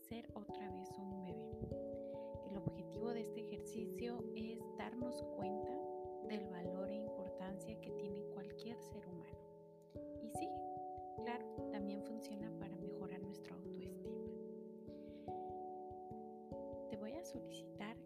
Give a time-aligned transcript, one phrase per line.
[0.00, 1.36] Ser otra vez un bebé.
[2.50, 5.72] El objetivo de este ejercicio es darnos cuenta
[6.28, 9.38] del valor e importancia que tiene cualquier ser humano.
[10.22, 10.48] Y sí,
[11.24, 14.20] claro, también funciona para mejorar nuestra autoestima.
[16.90, 17.96] Te voy a solicitar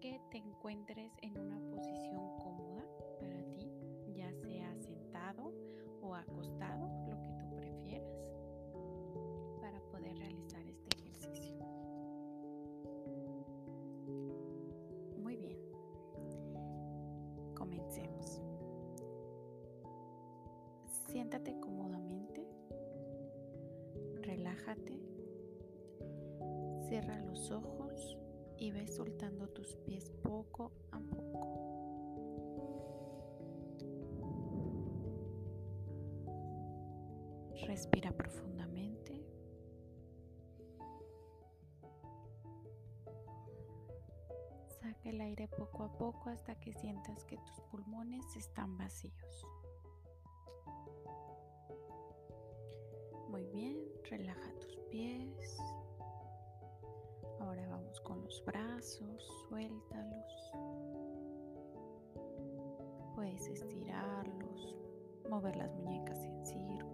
[0.00, 2.84] que te encuentres en una posición cómoda
[3.20, 3.70] para ti,
[4.14, 5.52] ya sea sentado
[6.00, 6.97] o acostado,
[21.28, 22.48] Siéntate cómodamente,
[24.22, 24.98] relájate,
[26.88, 28.16] cierra los ojos
[28.56, 31.58] y ve soltando tus pies poco a poco.
[37.66, 39.22] Respira profundamente.
[44.80, 49.46] Saca el aire poco a poco hasta que sientas que tus pulmones están vacíos.
[53.38, 53.78] Muy bien,
[54.10, 55.58] relaja tus pies.
[57.38, 60.52] Ahora vamos con los brazos, suéltalos.
[63.14, 64.74] Puedes estirarlos,
[65.30, 66.87] mover las muñecas en círculos.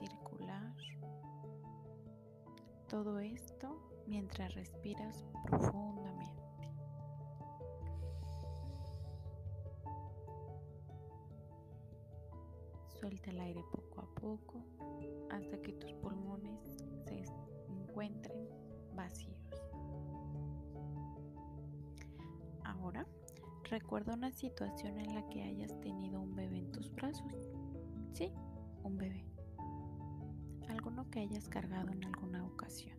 [0.00, 0.74] Circular.
[2.88, 6.42] Todo esto mientras respiras profundamente.
[12.98, 14.64] Suelta el aire poco a poco
[15.30, 16.60] hasta que tus pulmones
[17.06, 17.24] se
[17.68, 18.48] encuentren
[18.94, 19.38] vacíos.
[22.64, 23.06] Ahora,
[23.70, 27.32] recuerda una situación en la que hayas tenido un bebé en tus brazos.
[28.12, 28.32] Sí,
[28.82, 29.29] un bebé.
[31.08, 32.96] Que hayas cargado en alguna ocasión.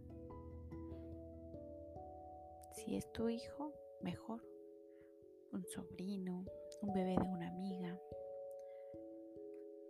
[2.73, 4.43] Si es tu hijo, mejor.
[5.53, 6.43] Un sobrino,
[6.81, 7.97] un bebé de una amiga,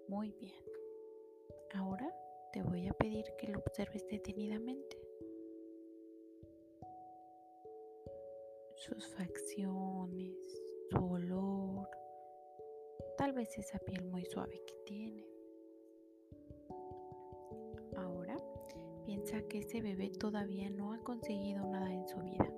[0.07, 0.63] muy bien.
[1.73, 2.13] Ahora
[2.53, 5.01] te voy a pedir que lo observes detenidamente.
[8.75, 10.35] Sus facciones,
[10.91, 11.89] su olor,
[13.17, 15.30] tal vez esa piel muy suave que tiene.
[19.47, 22.51] Que ese bebé todavía no ha conseguido nada en su vida.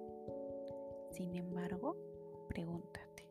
[1.12, 1.96] Sin embargo,
[2.48, 3.28] pregúntate.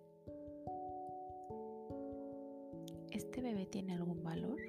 [3.11, 4.61] ¿Este bebé tiene algún valor?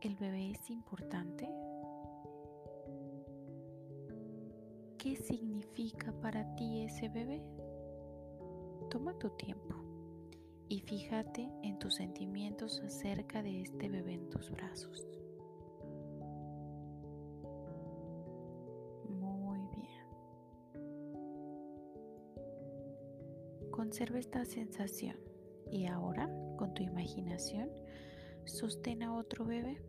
[0.00, 1.48] ¿El bebé es importante?
[4.98, 7.42] ¿Qué significa para ti ese bebé?
[8.90, 9.89] Toma tu tiempo
[10.70, 15.04] y fíjate en tus sentimientos acerca de este bebé en tus brazos.
[23.72, 25.16] Conserva esta sensación
[25.72, 27.68] y ahora, con tu imaginación,
[28.44, 29.82] sostén a otro bebé.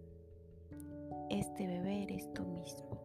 [1.30, 3.01] Este bebé eres tú mismo.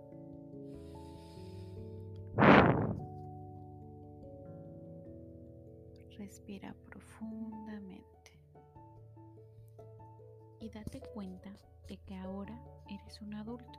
[6.19, 8.41] Respira profundamente
[10.60, 11.50] y date cuenta
[11.87, 13.78] de que ahora eres un adulto,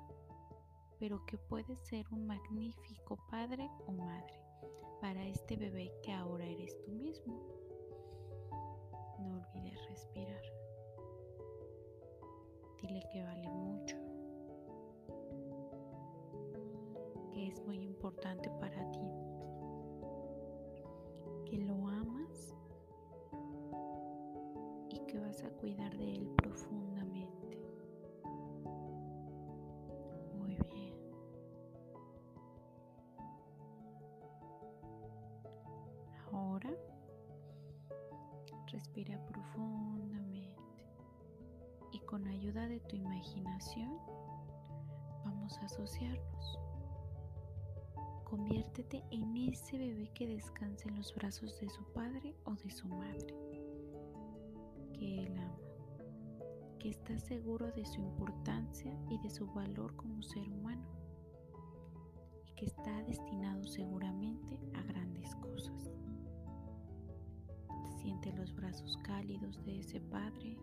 [1.00, 4.40] pero que puedes ser un magnífico padre o madre
[5.02, 7.42] para este bebé que ahora eres tú mismo.
[9.20, 10.42] No olvides respirar.
[12.82, 13.98] Dile que vale mucho,
[17.34, 19.27] que es muy importante para ti,
[25.44, 27.62] a cuidar de él profundamente.
[36.32, 36.72] Ahora
[38.68, 40.86] respira profundamente
[41.92, 43.98] y con ayuda de tu imaginación
[45.24, 46.60] vamos a asociarnos.
[48.24, 52.88] Conviértete en ese bebé que descansa en los brazos de su padre o de su
[52.88, 53.34] madre,
[54.98, 55.58] que él ama,
[56.80, 60.88] que está seguro de su importancia y de su valor como ser humano
[62.46, 65.88] y que está destinado seguramente a grandes cosas.
[68.38, 70.58] los brazos cálidos de ese Padre,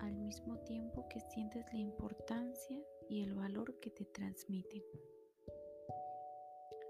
[0.00, 4.82] al mismo tiempo que sientes la importancia y el valor que te transmiten.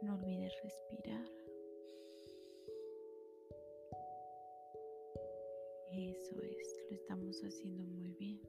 [0.03, 1.38] No olvides respirar.
[5.99, 8.41] Eso es, lo estamos haciendo muy bien.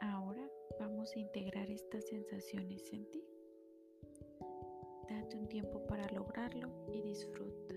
[0.00, 0.50] Ahora
[0.80, 3.22] vamos a integrar estas sensaciones en ti.
[5.10, 7.67] Date un tiempo para lograrlo y disfrútalo.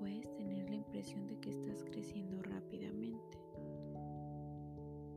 [0.00, 3.38] Puedes tener la impresión de que estás creciendo rápidamente,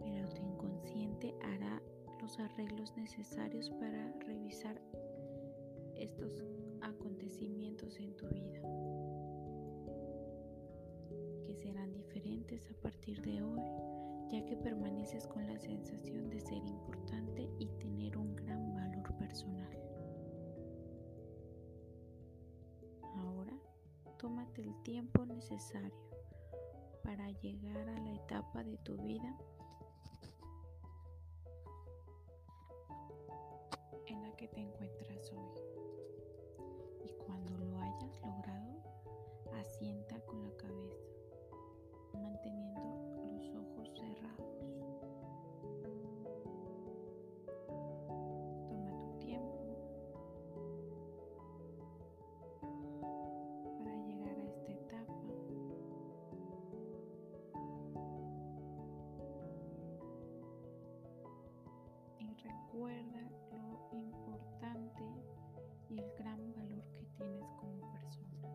[0.02, 1.82] pero tu inconsciente hará
[2.22, 4.82] los arreglos necesarios para revisar
[5.96, 6.44] estos
[6.82, 8.60] acontecimientos en tu vida,
[11.46, 13.62] que serán diferentes a partir de hoy,
[14.34, 19.93] ya que permaneces con la sensación de ser importante y tener un gran valor personal.
[24.24, 25.92] Tómate el tiempo necesario
[27.04, 29.38] para llegar a la etapa de tu vida
[34.08, 35.62] en la que te encuentras hoy.
[37.04, 38.82] Y cuando lo hayas logrado,
[39.60, 41.04] asienta con la cabeza,
[42.14, 43.13] manteniendo
[62.74, 63.22] recuerda
[63.52, 65.04] lo importante
[65.90, 68.50] y el gran valor que tienes como persona.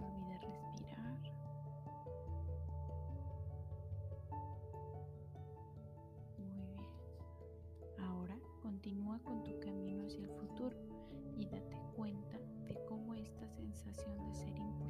[0.00, 1.20] No olvides respirar.
[6.38, 6.80] Muy bien.
[8.00, 10.76] Ahora continúa con tu camino hacia el futuro
[11.36, 14.87] y date cuenta de cómo esta sensación de ser importante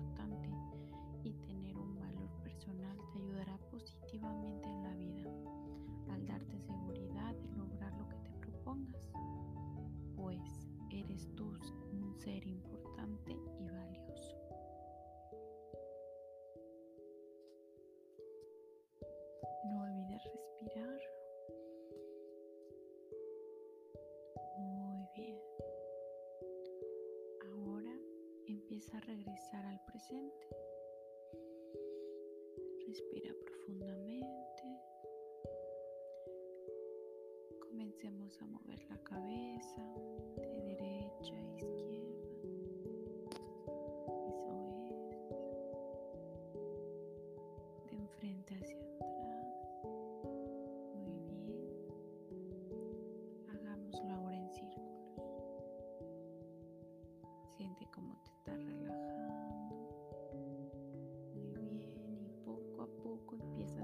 [12.29, 14.37] ser importante y valioso.
[19.65, 21.01] No olvides respirar.
[24.59, 25.41] Muy bien.
[27.47, 27.99] Ahora
[28.47, 30.49] empieza a regresar al presente.
[32.87, 34.48] Respira profundamente.
[38.01, 39.83] Comencemos a mover la cabeza
[40.37, 42.29] de derecha a izquierda.
[44.29, 45.11] Eso es.
[47.91, 49.83] De enfrente hacia atrás.
[50.95, 51.59] Muy bien.
[53.49, 55.17] Hagámoslo ahora en círculos.
[57.57, 59.75] Siente cómo te estás relajando.
[60.45, 62.23] Muy bien.
[62.23, 63.78] Y poco a poco empiezas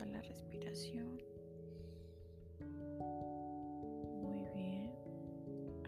[0.00, 1.20] A la respiración.
[4.20, 4.90] Muy bien.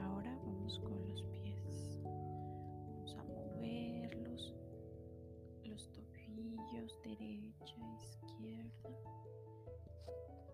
[0.01, 1.99] Ahora vamos con los pies.
[2.05, 4.55] Vamos a moverlos.
[5.65, 8.91] Los tobillos, derecha, izquierda.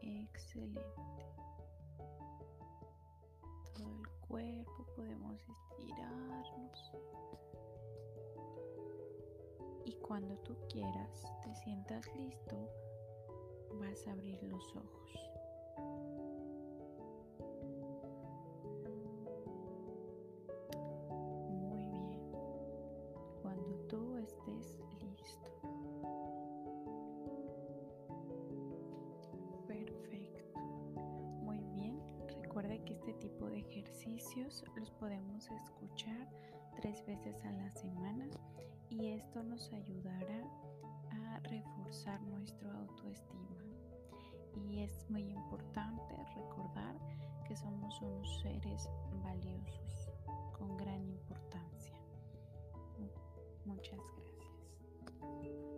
[0.01, 1.27] Excelente.
[3.75, 6.93] Todo el cuerpo podemos estirarnos.
[9.85, 12.71] Y cuando tú quieras, te sientas listo,
[13.79, 15.31] vas a abrir los ojos.
[21.49, 22.21] Muy bien.
[23.43, 25.51] Cuando tú estés listo.
[29.67, 30.61] Perfecto.
[31.43, 32.01] Muy bien.
[32.43, 36.29] Recuerda que este tipo de ejercicios los podemos escuchar
[36.81, 38.29] tres veces a la semana
[38.89, 40.45] y esto nos ayudará
[41.13, 43.60] a reforzar nuestra autoestima
[44.57, 46.97] y es muy importante recordar
[47.47, 48.89] que somos unos seres
[49.23, 50.11] valiosos
[50.59, 51.95] con gran importancia.
[53.65, 55.70] Muchas gracias.